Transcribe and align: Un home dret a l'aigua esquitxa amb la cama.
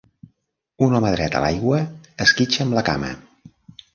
Un 0.85 0.95
home 0.99 1.09
dret 1.15 1.37
a 1.39 1.41
l'aigua 1.43 1.81
esquitxa 2.25 2.65
amb 2.67 2.79
la 2.79 2.85
cama. 2.91 3.13